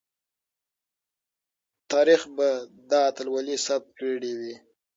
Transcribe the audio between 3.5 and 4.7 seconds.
ثبت کړې وي.